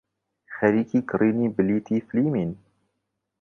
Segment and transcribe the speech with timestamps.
[0.55, 2.49] خەریکی کڕینی بلیتی فیلمین.